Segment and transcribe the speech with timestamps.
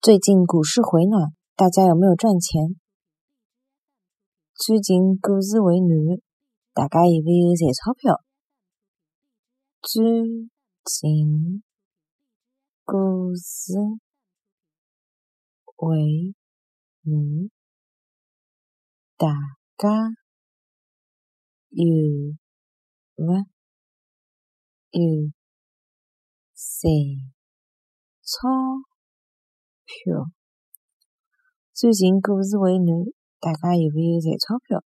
[0.00, 2.78] 最近股市回暖，大家有没有赚钱？
[4.54, 6.20] 最近股市回暖，
[6.72, 8.22] 大家有没有赚钞票？
[9.82, 10.04] 最
[10.84, 11.64] 近
[12.84, 13.74] 股市
[15.64, 15.96] 回
[17.02, 17.50] 暖，
[19.16, 19.26] 大
[19.76, 19.88] 家
[21.70, 22.36] 有
[23.16, 23.34] 没
[24.92, 25.20] 有
[26.06, 26.54] 赚
[28.22, 28.48] 钞
[29.88, 30.26] 票？
[31.72, 33.06] 最近股市回暖，
[33.40, 34.84] 大家有没有赚钞票？